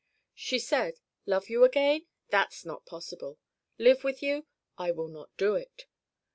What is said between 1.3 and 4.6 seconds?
you again? That's not possible. Live with you?